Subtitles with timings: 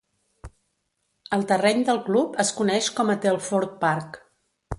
[1.37, 4.21] El terreny del club es coneix com a Telford Park.